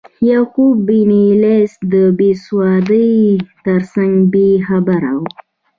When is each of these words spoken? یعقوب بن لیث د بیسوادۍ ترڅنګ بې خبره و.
یعقوب 0.29 0.75
بن 0.87 1.11
لیث 1.41 1.73
د 1.91 1.93
بیسوادۍ 2.17 3.11
ترڅنګ 3.63 4.13
بې 4.31 4.47
خبره 4.67 5.11
و. 5.19 5.21